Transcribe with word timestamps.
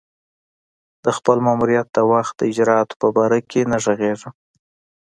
د 1.03 1.05
خپل 1.17 1.37
ماموریت 1.47 1.87
د 1.93 1.97
وخت 2.11 2.33
د 2.37 2.41
اجرآتو 2.51 2.93
په 3.01 3.07
باره 3.15 3.39
کې 3.49 3.61
نه 3.71 3.77
ږغېږم. 3.83 4.33